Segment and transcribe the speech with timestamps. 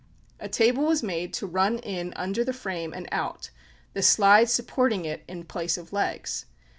[0.39, 3.51] A table was made to run in under the frame and out,
[3.93, 6.47] the slide supporting it in place of legs.